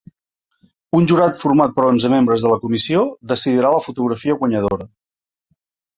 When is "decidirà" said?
3.35-3.75